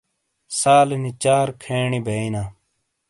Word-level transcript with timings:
سالینی 0.59 1.11
چار 1.23 1.47
کھینی 1.63 1.99
بیئنا۔ 2.05 2.43